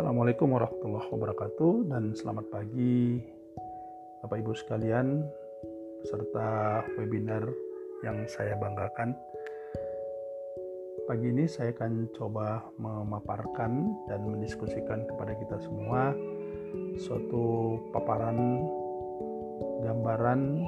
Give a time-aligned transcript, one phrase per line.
[0.00, 3.20] Assalamualaikum warahmatullahi wabarakatuh dan selamat pagi
[4.24, 5.28] Bapak Ibu sekalian
[6.00, 7.44] peserta webinar
[8.00, 9.12] yang saya banggakan.
[11.04, 16.16] Pagi ini saya akan coba memaparkan dan mendiskusikan kepada kita semua
[16.96, 18.56] suatu paparan
[19.84, 20.64] gambaran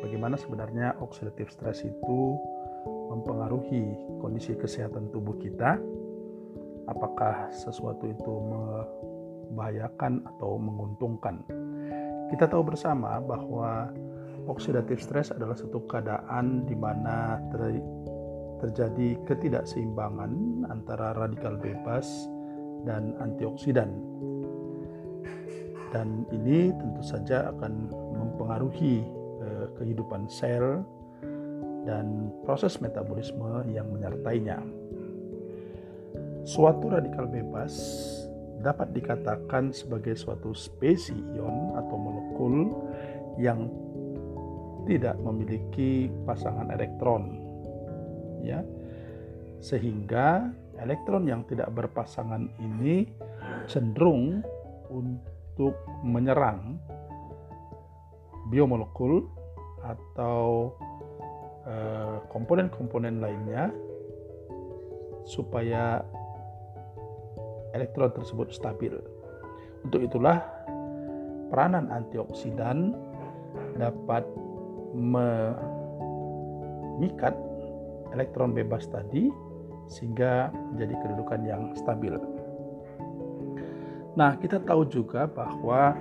[0.00, 2.40] bagaimana sebenarnya oxidative stress itu
[2.88, 5.76] mempengaruhi kondisi kesehatan tubuh kita
[6.88, 8.32] apakah sesuatu itu
[9.52, 11.44] membahayakan atau menguntungkan.
[12.32, 13.92] Kita tahu bersama bahwa
[14.48, 17.78] oxidative stress adalah satu keadaan di mana ter
[18.62, 22.30] terjadi ketidakseimbangan antara radikal bebas
[22.86, 23.90] dan antioksidan.
[25.90, 29.02] Dan ini tentu saja akan mempengaruhi
[29.42, 30.86] eh, kehidupan sel
[31.82, 34.62] dan proses metabolisme yang menyertainya.
[36.42, 37.74] Suatu radikal bebas
[38.62, 42.54] dapat dikatakan sebagai suatu spesies ion atau molekul
[43.38, 43.70] yang
[44.86, 47.38] tidak memiliki pasangan elektron.
[48.42, 48.66] Ya.
[49.62, 50.50] Sehingga
[50.82, 53.06] elektron yang tidak berpasangan ini
[53.70, 54.42] cenderung
[54.90, 56.82] untuk menyerang
[58.50, 59.30] biomolekul
[59.82, 60.74] atau
[61.66, 63.70] eh, komponen-komponen lainnya
[65.22, 66.02] supaya
[67.72, 68.94] elektron tersebut stabil.
[69.82, 70.40] Untuk itulah
[71.50, 72.94] peranan antioksidan
[73.76, 74.24] dapat
[74.96, 75.42] mengikat
[78.12, 79.28] elektron bebas tadi
[79.88, 82.14] sehingga menjadi kedudukan yang stabil.
[84.12, 85.96] Nah, kita tahu juga bahwa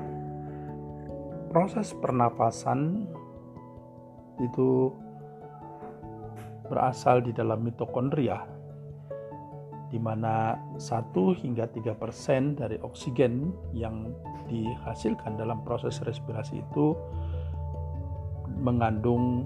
[1.52, 3.08] proses pernapasan
[4.44, 4.92] itu
[6.68, 8.48] berasal di dalam mitokondria
[9.92, 11.12] di mana 1
[11.44, 14.08] hingga 3 persen dari oksigen yang
[14.48, 16.96] dihasilkan dalam proses respirasi itu
[18.56, 19.44] mengandung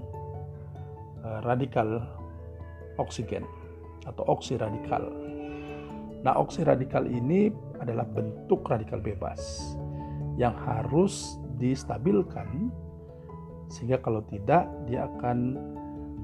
[1.26, 1.98] uh, radikal
[3.02, 3.42] oksigen
[4.06, 5.02] atau oksiradikal.
[6.22, 7.50] Nah, oksiradikal ini
[7.82, 9.74] adalah bentuk radikal bebas
[10.38, 12.70] yang harus distabilkan
[13.66, 15.58] sehingga kalau tidak dia akan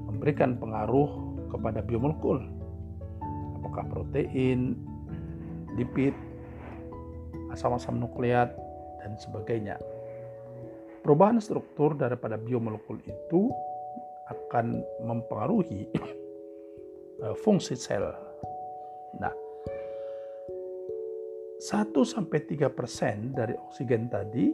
[0.07, 1.11] memberikan pengaruh
[1.51, 2.39] kepada biomolekul
[3.63, 4.75] apakah protein,
[5.79, 6.11] lipid,
[7.55, 8.51] asam-asam nukleat,
[8.99, 9.79] dan sebagainya.
[10.99, 13.51] Perubahan struktur daripada biomolekul itu
[14.27, 15.87] akan mempengaruhi
[17.23, 18.03] eh, fungsi sel.
[19.19, 19.31] Nah,
[21.63, 24.51] 1 sampai 3% dari oksigen tadi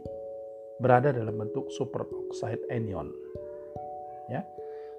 [0.78, 3.10] berada dalam bentuk superoxide anion.
[4.30, 4.46] Ya.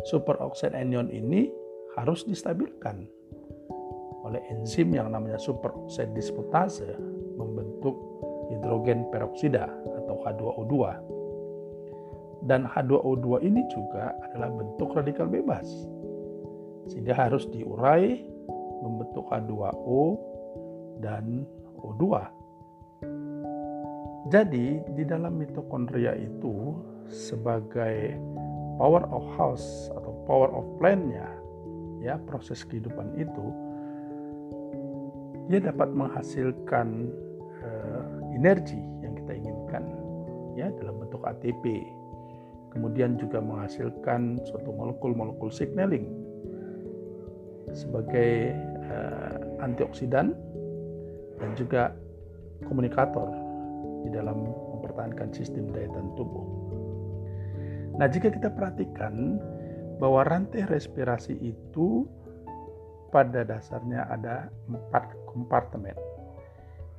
[0.07, 1.47] Superoxide anion ini
[1.95, 3.07] harus distabilkan
[4.31, 6.95] oleh enzim yang namanya superoxide dismutase
[7.35, 7.99] membentuk
[8.47, 10.75] hidrogen peroksida atau H2O2.
[12.47, 15.67] Dan H2O2 ini juga adalah bentuk radikal bebas.
[16.87, 18.23] Sehingga harus diurai
[18.81, 20.03] membentuk H2O
[21.03, 21.43] dan
[21.83, 22.03] O2.
[24.31, 26.71] Jadi di dalam mitokondria itu
[27.11, 28.15] sebagai
[28.79, 31.27] power of house atau power of plant-nya
[32.01, 33.70] ya proses kehidupan itu
[35.51, 37.11] dia dapat menghasilkan
[37.59, 39.83] uh, energi yang kita inginkan
[40.55, 41.83] ya dalam bentuk ATP.
[42.71, 46.07] Kemudian juga menghasilkan suatu molekul-molekul signaling
[47.75, 48.55] sebagai
[48.87, 50.31] uh, antioksidan
[51.35, 51.91] dan juga
[52.63, 53.27] komunikator
[54.07, 56.47] di dalam mempertahankan sistem daya tahan tubuh.
[57.99, 59.35] Nah, jika kita perhatikan
[59.99, 62.07] bahwa rantai respirasi itu
[63.11, 65.95] pada dasarnya ada empat kompartemen,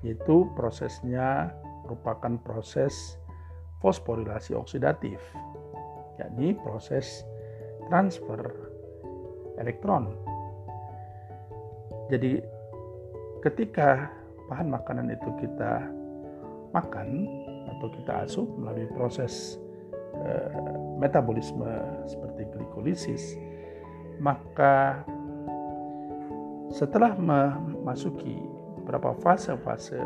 [0.04, 1.50] yaitu prosesnya
[1.82, 3.18] merupakan proses
[3.80, 5.18] fosforilasi oksidatif,
[6.20, 7.24] yakni proses
[7.90, 8.40] transfer
[9.58, 10.14] elektron.
[12.12, 12.44] Jadi
[13.42, 14.12] ketika
[14.52, 15.88] bahan makanan itu kita
[16.76, 17.26] makan
[17.76, 19.56] atau kita asup melalui proses
[20.22, 20.52] eh,
[21.00, 21.68] metabolisme
[22.06, 23.36] seperti glikolisis,
[24.20, 25.02] maka
[26.72, 28.40] setelah memasuki
[28.80, 30.00] beberapa fase-fase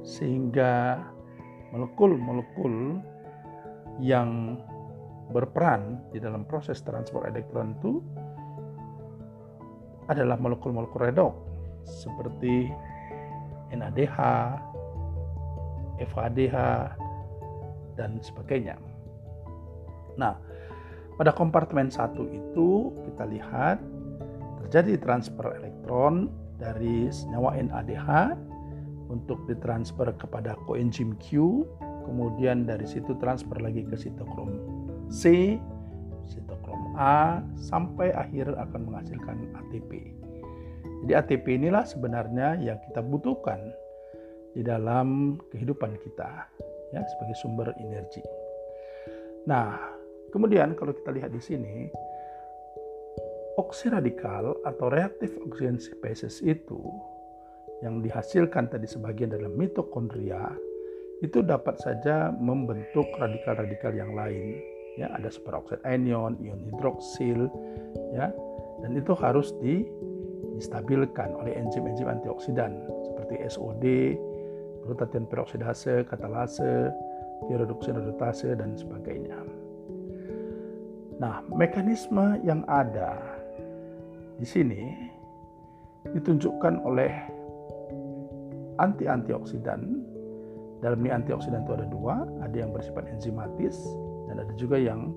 [0.00, 1.04] sehingga
[1.70, 2.98] molekul-molekul
[4.00, 4.56] yang
[5.30, 8.00] berperan di dalam proses transport elektron itu
[10.10, 11.36] adalah molekul-molekul redox
[11.86, 12.66] seperti
[13.70, 14.18] NADH,
[16.02, 16.56] FADH,
[17.94, 18.74] dan sebagainya.
[20.18, 20.34] Nah,
[21.20, 23.76] pada kompartemen satu itu kita lihat
[24.64, 28.32] terjadi transfer elektron dari senyawa NADH
[29.12, 31.60] untuk ditransfer kepada koenzim Q,
[32.08, 34.48] kemudian dari situ transfer lagi ke sitokrom
[35.12, 35.60] C,
[36.24, 40.16] sitokrom A, sampai akhir akan menghasilkan ATP.
[41.04, 43.60] Jadi ATP inilah sebenarnya yang kita butuhkan
[44.56, 46.48] di dalam kehidupan kita
[46.96, 48.24] ya sebagai sumber energi.
[49.44, 49.99] Nah,
[50.30, 51.90] kemudian kalau kita lihat di sini
[53.58, 56.80] oksiradikal atau reaktif oksigen species itu
[57.84, 60.52] yang dihasilkan tadi sebagian dalam mitokondria
[61.20, 64.56] itu dapat saja membentuk radikal-radikal yang lain
[64.96, 67.48] ya ada superoxide anion, ion hidroksil
[68.16, 68.32] ya
[68.80, 69.84] dan itu harus di,
[70.56, 73.84] distabilkan oleh enzim-enzim antioksidan seperti SOD,
[74.84, 76.88] glutathione peroksidase, katalase,
[77.48, 79.36] tirodoxinodotase dan sebagainya.
[81.20, 83.20] Nah, mekanisme yang ada
[84.40, 84.96] di sini
[86.16, 87.12] ditunjukkan oleh
[88.80, 90.00] anti-antioksidan.
[90.80, 93.76] Dalam ini antioksidan itu ada dua, ada yang bersifat enzimatis
[94.32, 95.12] dan ada juga yang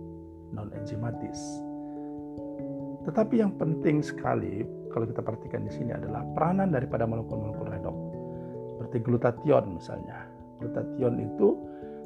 [0.51, 1.39] non-enzimatis.
[3.07, 7.97] Tetapi yang penting sekali kalau kita perhatikan di sini adalah peranan daripada molekul-molekul redox.
[8.75, 10.27] Seperti glutathione misalnya.
[10.59, 11.49] Glutathione itu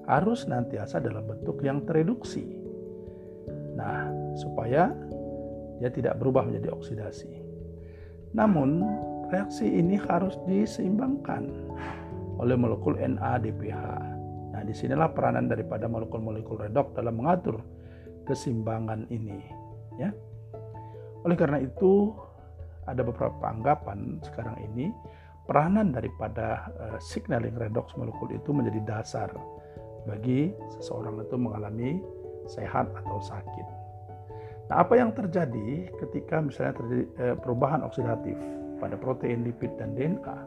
[0.06, 2.67] harus nantiasa dalam bentuk yang tereduksi.
[3.78, 4.90] Nah, supaya
[5.78, 7.30] dia tidak berubah menjadi oksidasi.
[8.34, 8.82] Namun,
[9.30, 11.46] reaksi ini harus diseimbangkan
[12.42, 13.78] oleh molekul NADPH.
[14.58, 17.62] Nah, di sinilah peranan daripada molekul-molekul redox dalam mengatur
[18.26, 19.38] keseimbangan ini.
[20.02, 20.10] Ya.
[21.22, 22.10] Oleh karena itu,
[22.88, 24.90] ada beberapa anggapan sekarang ini
[25.44, 29.30] peranan daripada uh, signaling redox molekul itu menjadi dasar
[30.08, 32.00] bagi seseorang itu mengalami
[32.48, 33.78] sehat atau sakit.
[34.68, 38.36] Nah, apa yang terjadi ketika misalnya terjadi eh, perubahan oksidatif
[38.84, 40.38] pada protein, lipid, dan DNA?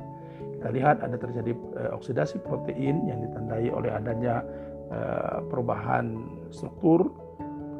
[0.60, 4.44] Kita lihat ada terjadi eh, oksidasi protein yang ditandai oleh adanya
[4.92, 6.20] eh, perubahan
[6.52, 7.08] struktur,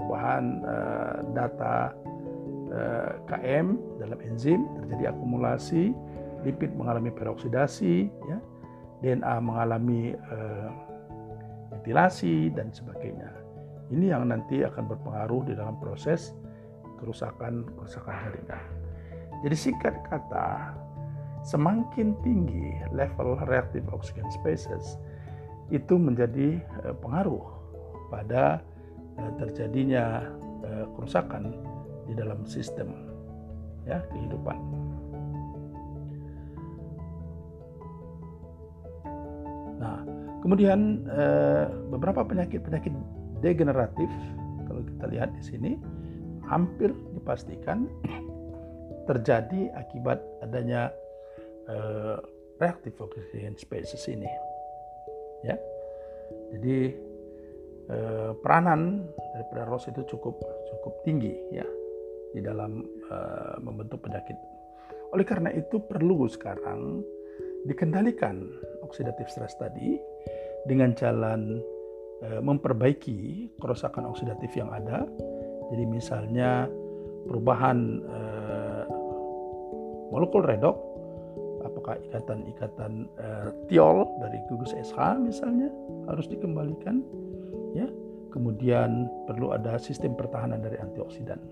[0.01, 0.65] perubahan
[1.37, 1.93] data
[3.27, 5.91] KM dalam enzim, terjadi akumulasi,
[6.47, 8.39] lipid mengalami peroksidasi, ya,
[9.03, 10.15] DNA mengalami
[11.75, 13.40] metilasi dan sebagainya.
[13.91, 16.31] Ini yang nanti akan berpengaruh di dalam proses
[17.03, 18.63] kerusakan kerusakan jaringan.
[19.41, 20.77] Jadi singkat kata,
[21.43, 25.01] semakin tinggi level reactive oxygen species
[25.73, 27.43] itu menjadi eh, pengaruh
[28.13, 28.61] pada
[29.17, 30.29] eh, terjadinya
[30.63, 31.57] eh, kerusakan
[32.05, 32.93] di dalam sistem
[33.89, 34.59] ya kehidupan.
[39.81, 40.05] Nah,
[40.45, 41.09] kemudian
[41.89, 42.93] beberapa penyakit-penyakit
[43.43, 44.09] degeneratif
[44.69, 45.73] kalau kita lihat di sini
[46.47, 47.91] hampir dipastikan
[49.11, 50.95] terjadi akibat adanya
[51.67, 52.23] uh,
[52.63, 54.29] reactive oxygen species ini
[55.43, 55.57] ya.
[56.55, 56.95] Jadi
[57.91, 60.39] uh, peranan daripada ROS itu cukup
[60.71, 61.67] cukup tinggi ya
[62.31, 64.39] di dalam uh, membentuk penyakit.
[65.11, 67.03] Oleh karena itu perlu sekarang
[67.67, 68.47] dikendalikan
[68.87, 69.99] oksidatif stres tadi
[70.71, 71.59] dengan jalan
[72.21, 75.09] memperbaiki kerusakan oksidatif yang ada.
[75.73, 76.69] Jadi misalnya
[77.25, 78.85] perubahan eh,
[80.13, 80.77] molekul redox,
[81.65, 85.73] apakah ikatan-ikatan eh, tiol dari gugus SH misalnya
[86.11, 87.01] harus dikembalikan,
[87.73, 87.89] ya.
[88.31, 91.43] Kemudian perlu ada sistem pertahanan dari antioksidan.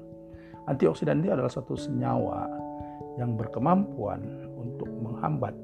[0.71, 2.47] Antioksidan ini adalah satu senyawa
[3.19, 4.23] yang berkemampuan
[4.55, 5.59] untuk menghambat,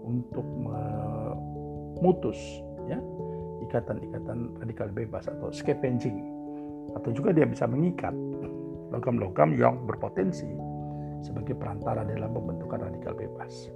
[0.00, 2.40] untuk memutus,
[2.88, 2.96] ya
[3.70, 6.18] ikatan-ikatan radikal bebas atau scavenging
[6.98, 8.12] atau juga dia bisa mengikat
[8.90, 10.50] logam-logam yang berpotensi
[11.22, 13.70] sebagai perantara dalam pembentukan radikal bebas.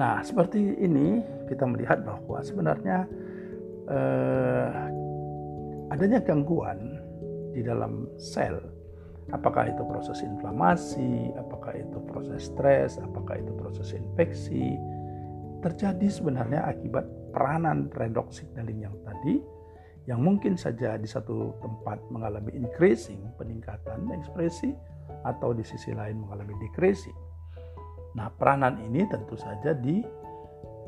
[0.00, 3.04] Nah, seperti ini kita melihat bahwa sebenarnya
[3.90, 4.68] eh,
[5.92, 6.96] adanya gangguan
[7.52, 8.56] di dalam sel,
[9.34, 14.78] apakah itu proses inflamasi, apakah itu proses stres, apakah itu proses infeksi,
[15.60, 19.40] terjadi sebenarnya akibat peranan redox signaling yang tadi
[20.08, 24.72] yang mungkin saja di satu tempat mengalami increasing peningkatan ekspresi
[25.22, 27.14] atau di sisi lain mengalami decreasing.
[28.16, 30.02] Nah, peranan ini tentu saja di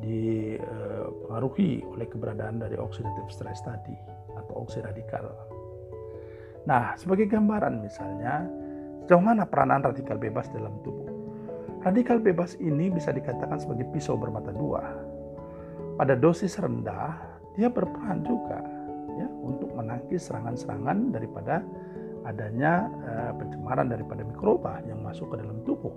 [0.03, 3.95] dipengaruhi oleh keberadaan dari oxidative stress tadi
[4.35, 5.31] atau oksiradikal.
[6.67, 8.43] Nah, sebagai gambaran misalnya,
[9.07, 11.12] sejauh mana peranan radikal bebas dalam tubuh?
[11.83, 14.87] Radikal bebas ini bisa dikatakan sebagai pisau bermata dua
[15.99, 17.19] pada dosis rendah
[17.59, 18.63] dia berperan juga
[19.19, 21.61] ya untuk menangkis serangan-serangan daripada
[22.23, 25.93] adanya uh, pencemaran daripada mikroba yang masuk ke dalam tubuh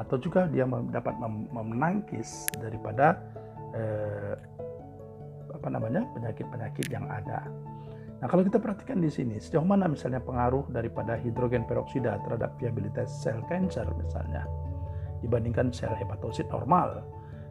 [0.00, 1.12] atau juga dia dapat
[1.52, 3.20] menangkis daripada
[3.76, 4.32] eh,
[5.52, 7.44] apa namanya penyakit-penyakit yang ada.
[8.16, 13.12] Nah, kalau kita perhatikan di sini, sejauh mana misalnya pengaruh daripada hidrogen peroksida terhadap viabilitas
[13.12, 14.48] sel kanker misalnya
[15.24, 17.04] dibandingkan sel hepatosit normal.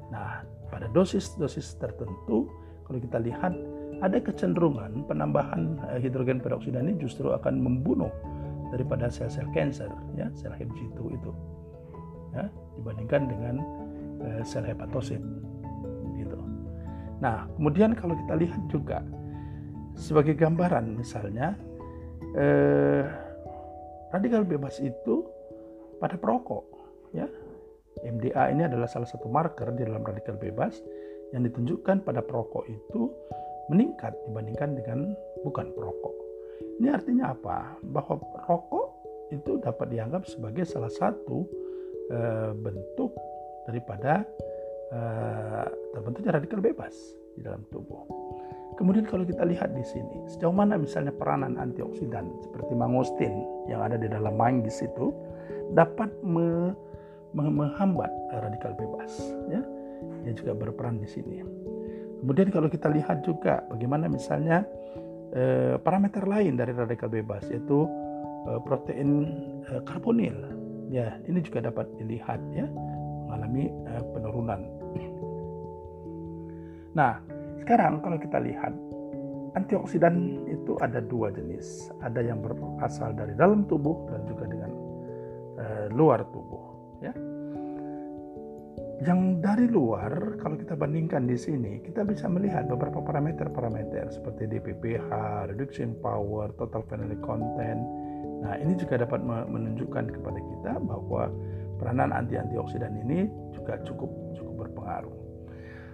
[0.09, 2.49] Nah, pada dosis-dosis tertentu,
[2.85, 3.53] kalau kita lihat
[3.99, 8.09] ada kecenderungan penambahan eh, hidrogen peroksida ini justru akan membunuh
[8.69, 11.31] daripada sel-sel kanker, ya, sel HepG2 itu,
[12.37, 12.45] ya,
[12.77, 13.55] dibandingkan dengan
[14.21, 15.17] uh, sel hepatosit.
[16.13, 16.37] Gitu.
[17.17, 19.01] Nah, kemudian kalau kita lihat juga
[19.97, 21.57] sebagai gambaran misalnya
[22.37, 23.03] eh,
[24.13, 25.25] radikal bebas itu
[25.99, 26.65] pada perokok
[27.11, 27.27] ya
[28.05, 30.79] MDA ini adalah salah satu marker di dalam radikal bebas
[31.35, 33.11] yang ditunjukkan pada perokok itu
[33.69, 34.99] meningkat dibandingkan dengan
[35.45, 36.15] bukan perokok.
[36.81, 37.77] Ini artinya apa?
[37.85, 38.17] Bahwa
[38.49, 38.87] rokok
[39.29, 41.45] itu dapat dianggap sebagai salah satu
[42.09, 42.19] e,
[42.57, 43.13] bentuk
[43.69, 44.25] daripada
[44.89, 44.99] e,
[45.93, 46.95] terbentuknya radikal bebas
[47.37, 48.09] di dalam tubuh.
[48.79, 53.99] Kemudian kalau kita lihat di sini, sejauh mana misalnya peranan antioksidan seperti mangostin yang ada
[53.99, 55.11] di dalam manggis itu
[55.75, 56.71] dapat me,
[57.33, 59.11] menghambat radikal bebas,
[59.49, 59.61] ya,
[60.25, 61.43] dia juga berperan di sini.
[62.19, 64.65] Kemudian kalau kita lihat juga bagaimana misalnya
[65.31, 67.87] eh, parameter lain dari radikal bebas yaitu
[68.49, 69.09] eh, protein
[69.69, 70.35] eh, karbonil,
[70.89, 72.67] ya ini juga dapat dilihat ya
[73.29, 74.61] mengalami eh, penurunan.
[76.97, 77.21] Nah,
[77.61, 78.73] sekarang kalau kita lihat
[79.53, 84.71] antioksidan itu ada dua jenis, ada yang berasal dari dalam tubuh dan juga dengan
[85.57, 86.78] uh, luar tubuh.
[88.99, 89.15] Ya.
[89.15, 95.07] Yang dari luar, kalau kita bandingkan di sini, kita bisa melihat beberapa parameter-parameter seperti DPPH,
[95.47, 97.79] reduction power, total phenolic content.
[98.43, 101.31] Nah, ini juga dapat menunjukkan kepada kita bahwa
[101.79, 105.15] peranan anti-antioksidan ini juga cukup cukup berpengaruh.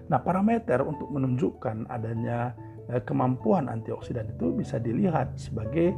[0.10, 2.54] Nah, parameter untuk menunjukkan adanya
[2.90, 5.94] eh, kemampuan antioksidan itu bisa dilihat sebagai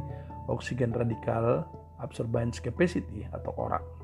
[0.48, 1.64] oksigen radikal
[2.00, 3.97] absorbance capacity atau ORAC.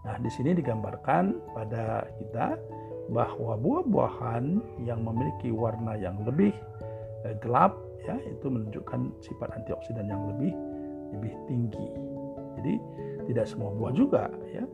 [0.00, 2.56] Nah, di sini digambarkan pada kita
[3.10, 4.44] bahwa buah-buahan
[4.86, 6.54] yang memiliki warna yang lebih
[7.26, 7.76] eh, gelap
[8.06, 10.54] ya itu menunjukkan sifat antioksidan yang lebih
[11.12, 11.88] lebih tinggi.
[12.60, 12.74] Jadi
[13.28, 14.64] tidak semua buah juga ya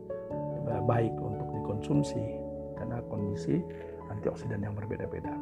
[0.87, 2.23] baik untuk dikonsumsi
[2.75, 3.59] karena kondisi
[4.11, 5.33] antioksidan yang berbeda-beda.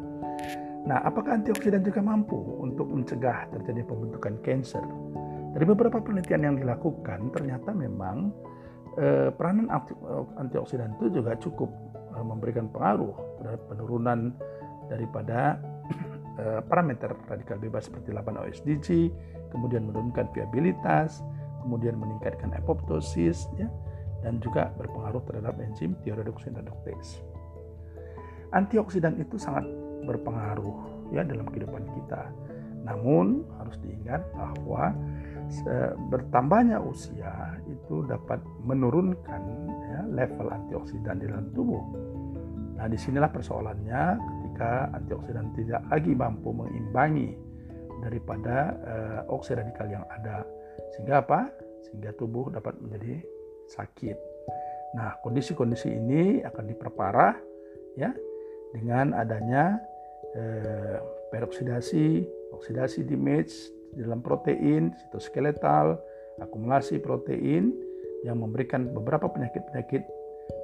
[0.86, 4.86] Nah, apakah antioksidan juga mampu untuk mencegah terjadi pembentukan kanker?
[5.58, 8.30] Dari beberapa penelitian yang dilakukan, ternyata memang
[9.00, 9.68] eh, peranan
[10.40, 11.70] antioksidan itu juga cukup
[12.16, 14.34] eh, memberikan pengaruh terhadap penurunan
[14.92, 15.60] daripada
[16.42, 18.88] eh, parameter radikal bebas seperti 8-OSDG,
[19.52, 21.24] kemudian menurunkan viabilitas,
[21.64, 23.68] kemudian meningkatkan apoptosis, ya,
[24.22, 27.22] dan juga berpengaruh terhadap enzim thioredoxin reductase
[28.56, 29.68] antioksidan itu sangat
[30.08, 32.32] berpengaruh ya dalam kehidupan kita.
[32.86, 34.94] Namun harus diingat bahwa
[36.10, 39.42] bertambahnya usia itu dapat menurunkan
[39.90, 41.84] ya, level antioksidan di dalam tubuh.
[42.76, 47.38] Nah, di sinilah persoalannya ketika antioksidan tidak lagi mampu mengimbangi
[48.04, 50.38] daripada uh, oksiradikal radikal yang ada,
[50.94, 51.50] sehingga apa?
[51.88, 53.24] Sehingga tubuh dapat menjadi
[53.72, 54.18] sakit.
[54.96, 57.36] Nah, kondisi-kondisi ini akan diperparah
[58.00, 58.16] ya
[58.72, 59.80] dengan adanya
[60.36, 61.00] eh,
[61.36, 62.24] peroksidasi,
[62.56, 63.52] oksidasi damage
[64.00, 66.00] dalam protein, sitoskeletal,
[66.40, 67.76] akumulasi protein
[68.24, 70.08] yang memberikan beberapa penyakit-penyakit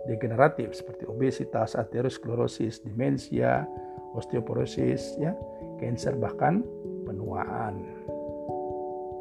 [0.07, 3.67] degeneratif seperti obesitas, aterosklerosis, demensia,
[4.15, 5.35] osteoporosis, ya,
[5.83, 6.63] kanker bahkan
[7.03, 7.83] penuaan.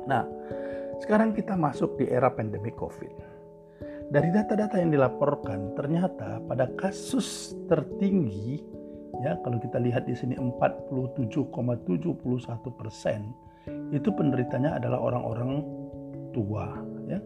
[0.07, 0.25] Nah,
[1.03, 3.31] sekarang kita masuk di era pandemi COVID.
[4.11, 8.80] Dari data-data yang dilaporkan, ternyata pada kasus tertinggi
[9.19, 11.51] ya kalau kita lihat di sini 47,71
[12.79, 13.35] persen
[13.91, 15.61] itu penderitanya adalah orang-orang
[16.31, 16.71] tua
[17.11, 17.19] ya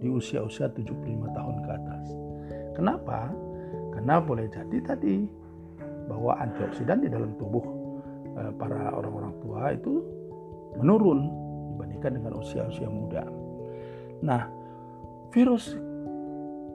[0.00, 2.06] di usia-usia 75 tahun ke atas.
[2.76, 3.32] Kenapa?
[3.96, 5.24] Karena boleh jadi tadi
[6.08, 7.64] bahwa antioksidan di dalam tubuh
[8.36, 10.04] eh, para orang-orang tua itu
[10.76, 11.20] menurun
[11.76, 13.24] dibandingkan dengan usia-usia muda.
[14.20, 14.48] Nah,
[15.32, 15.76] virus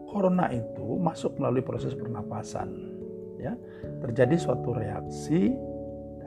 [0.09, 3.00] corona itu masuk melalui proses pernapasan
[3.41, 3.53] ya
[4.05, 5.49] terjadi suatu reaksi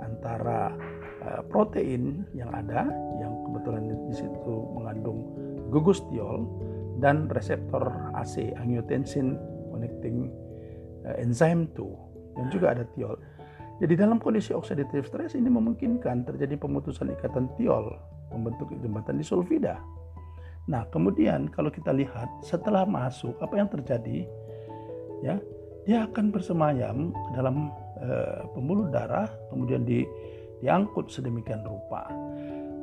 [0.02, 0.74] antara
[1.22, 2.90] uh, protein yang ada
[3.22, 5.30] yang kebetulan di situ mengandung
[5.70, 6.44] gugus tiol
[6.98, 9.38] dan reseptor AC angiotensin
[9.70, 10.28] connecting
[11.06, 13.14] uh, enzyme 2 yang juga ada tiol.
[13.82, 17.94] Jadi dalam kondisi oxidative stress ini memungkinkan terjadi pemutusan ikatan tiol
[18.30, 19.82] membentuk jembatan disulfida.
[20.70, 24.24] Nah, kemudian kalau kita lihat setelah masuk apa yang terjadi?
[25.24, 25.40] ya
[25.84, 30.04] dia akan bersemayam dalam uh, pembuluh darah kemudian di,
[30.64, 32.08] diangkut sedemikian rupa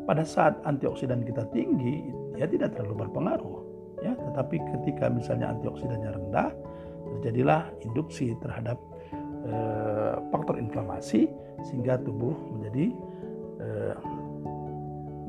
[0.06, 2.06] pada saat antioksidan kita tinggi
[2.38, 3.60] dia tidak terlalu berpengaruh
[4.02, 6.50] ya tetapi ketika misalnya antioksidannya rendah
[7.18, 8.78] terjadilah induksi terhadap
[9.46, 11.30] uh, faktor inflamasi
[11.66, 12.86] sehingga tubuh menjadi
[13.62, 13.96] uh,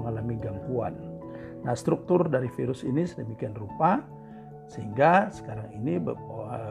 [0.01, 0.95] mengalami gangguan.
[1.63, 4.03] Nah, struktur dari virus ini sedemikian rupa
[4.67, 6.01] sehingga sekarang ini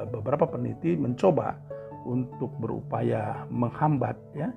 [0.09, 1.57] beberapa peneliti mencoba
[2.05, 4.49] untuk berupaya menghambat ya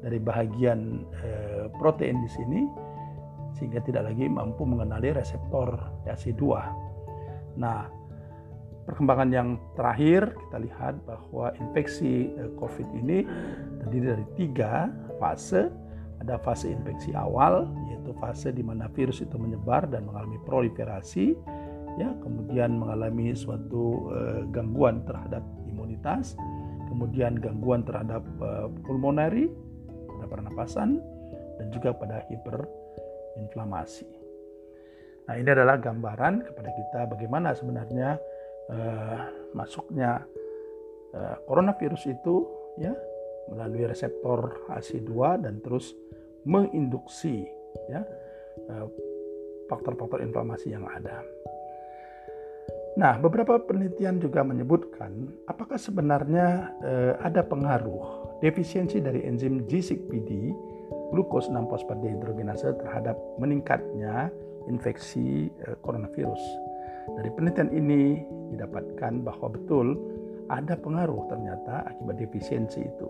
[0.00, 2.60] dari bahagian eh, protein di sini
[3.58, 5.76] sehingga tidak lagi mampu mengenali reseptor
[6.08, 6.42] AC2.
[7.60, 7.90] Nah,
[8.88, 13.26] perkembangan yang terakhir kita lihat bahwa infeksi eh, COVID ini
[13.84, 14.88] terdiri dari tiga
[15.20, 15.68] fase.
[16.20, 21.32] Ada fase infeksi awal, yaitu fase di mana virus itu menyebar dan mengalami proliferasi
[21.98, 26.38] ya kemudian mengalami suatu uh, gangguan terhadap imunitas
[26.90, 29.46] kemudian gangguan terhadap uh, pulmonari
[30.10, 30.98] pada pernapasan
[31.56, 34.10] dan juga pada hiperinflamasi.
[35.30, 38.18] Nah ini adalah gambaran kepada kita bagaimana sebenarnya
[38.74, 39.18] uh,
[39.54, 40.26] masuknya
[41.14, 42.42] uh, coronavirus itu
[42.82, 42.92] ya
[43.48, 45.10] melalui reseptor AC2
[45.46, 45.94] dan terus
[46.46, 47.46] menginduksi
[47.90, 48.02] ya
[49.70, 51.22] faktor-faktor inflamasi yang ada.
[52.98, 60.50] Nah, beberapa penelitian juga menyebutkan apakah sebenarnya eh, ada pengaruh defisiensi dari enzim G6PD
[61.14, 64.34] glukos 6-fosfat dehidrogenase terhadap meningkatnya
[64.66, 66.42] infeksi eh, coronavirus.
[67.14, 69.94] Dari penelitian ini didapatkan bahwa betul
[70.50, 73.08] ada pengaruh ternyata akibat defisiensi itu.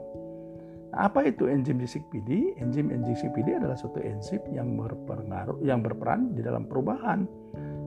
[0.92, 2.60] Nah, apa itu enzim G6PD?
[2.60, 7.24] Enzim G6PD adalah suatu enzim yang berpengaruh yang berperan di dalam perubahan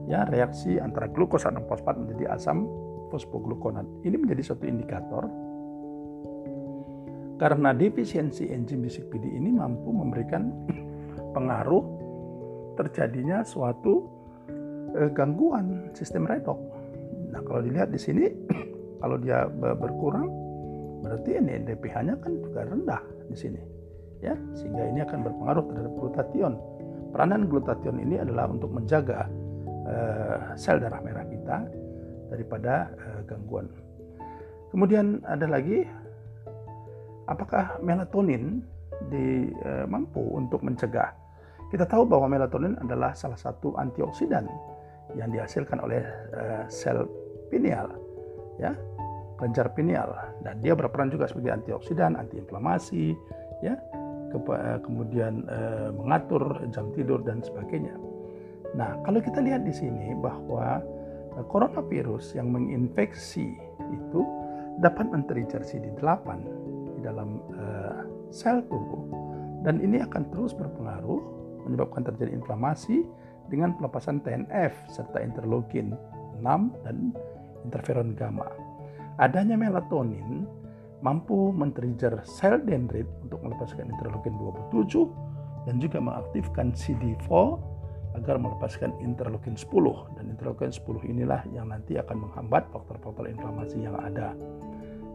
[0.04, 2.68] ya reaksi antara glukosa 6 fosfat menjadi asam
[3.08, 3.84] fosfoglukonat.
[4.04, 5.24] Ini menjadi suatu indikator
[7.34, 10.54] karena defisiensi enzim disipidi ini mampu memberikan
[11.36, 11.82] pengaruh
[12.78, 14.06] terjadinya suatu
[14.94, 16.58] eh, gangguan sistem redox.
[17.34, 18.30] Nah, kalau dilihat di sini
[19.02, 20.30] kalau dia berkurang
[21.04, 23.60] berarti ini NDPH-nya kan juga rendah di sini.
[24.24, 26.58] Ya, sehingga ini akan berpengaruh terhadap glutathione.
[27.12, 29.28] Peranan glutathione ini adalah untuk menjaga
[30.56, 31.68] sel darah merah kita
[32.32, 33.68] daripada uh, gangguan.
[34.72, 35.86] Kemudian ada lagi,
[37.30, 38.64] apakah melatonin
[39.12, 41.14] di, uh, mampu untuk mencegah?
[41.70, 44.46] Kita tahu bahwa melatonin adalah salah satu antioksidan
[45.14, 46.02] yang dihasilkan oleh
[46.70, 47.06] sel
[47.50, 47.90] pineal,
[48.62, 48.74] ya,
[49.38, 50.10] kelenjar pineal,
[50.42, 53.14] dan dia berperan juga sebagai antioksidan, antiinflamasi,
[53.62, 53.74] ya,
[54.86, 55.46] kemudian
[55.98, 57.94] mengatur jam tidur dan sebagainya.
[58.74, 60.82] Nah, kalau kita lihat di sini bahwa
[61.38, 63.54] eh, coronavirus yang menginfeksi
[63.90, 64.20] itu
[64.82, 66.26] dapat mentrigger CD8
[66.98, 68.02] di dalam uh,
[68.34, 69.06] sel tubuh
[69.62, 71.22] dan ini akan terus berpengaruh
[71.62, 73.06] menyebabkan terjadi inflamasi
[73.48, 75.94] dengan pelepasan TNF serta interleukin
[76.42, 76.42] 6
[76.82, 77.14] dan
[77.62, 78.50] interferon gamma.
[79.22, 80.42] Adanya melatonin
[81.04, 84.34] mampu men-trigger sel dendrit untuk melepaskan interleukin
[84.72, 87.30] 27 dan juga mengaktifkan CD4
[88.14, 89.70] agar melepaskan interleukin 10
[90.14, 94.32] dan interleukin 10 inilah yang nanti akan menghambat faktor-faktor inflamasi yang ada.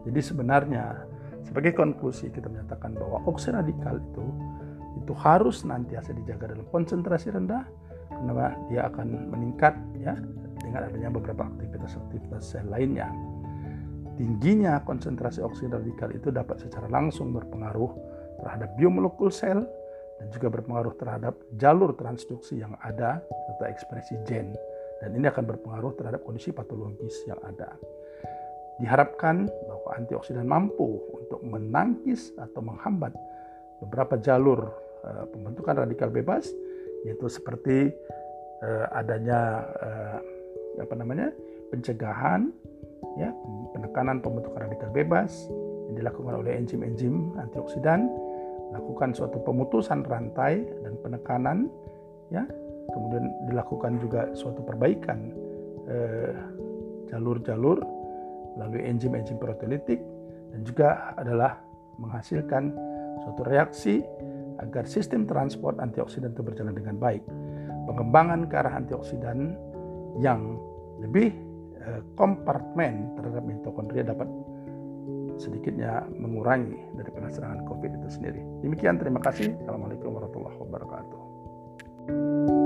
[0.04, 1.08] Jadi sebenarnya
[1.44, 4.26] sebagai konklusi kita menyatakan bahwa oksiradikal itu
[5.00, 7.64] itu harus nantiasa dijaga dalam konsentrasi rendah
[8.10, 10.12] karena dia akan meningkat ya
[10.60, 13.08] dengan adanya beberapa aktivitas-aktivitas sel lainnya.
[14.20, 17.88] Tingginya konsentrasi oksiradikal itu dapat secara langsung berpengaruh
[18.44, 19.64] terhadap biomolekul sel
[20.20, 24.52] dan juga berpengaruh terhadap jalur transduksi yang ada serta ekspresi gen
[25.00, 27.72] dan ini akan berpengaruh terhadap kondisi patologis yang ada.
[28.76, 33.16] Diharapkan bahwa antioksidan mampu untuk menangkis atau menghambat
[33.80, 34.68] beberapa jalur
[35.08, 36.52] uh, pembentukan radikal bebas
[37.08, 37.96] yaitu seperti
[38.60, 40.18] uh, adanya uh,
[40.84, 41.32] apa namanya
[41.72, 42.52] pencegahan
[43.16, 43.32] ya
[43.72, 45.48] penekanan pembentukan radikal bebas
[45.88, 48.04] yang dilakukan oleh enzim-enzim antioksidan
[48.70, 51.66] lakukan suatu pemutusan rantai dan penekanan
[52.30, 52.46] ya
[52.90, 55.34] kemudian dilakukan juga suatu perbaikan
[55.90, 56.34] eh,
[57.10, 57.82] jalur-jalur
[58.58, 59.98] melalui enzim-enzim proteolitik
[60.50, 61.58] dan juga adalah
[61.98, 62.74] menghasilkan
[63.22, 64.02] suatu reaksi
[64.60, 67.24] agar sistem transport antioksidan itu berjalan dengan baik.
[67.88, 69.56] Pengembangan ke arah antioksidan
[70.20, 70.58] yang
[71.00, 71.32] lebih
[71.80, 74.28] eh, kompartmen terhadap mitokondria dapat
[75.40, 78.40] sedikitnya mengurangi dari serangan COVID itu sendiri.
[78.60, 79.56] Demikian terima kasih.
[79.64, 82.59] Assalamualaikum warahmatullahi wabarakatuh.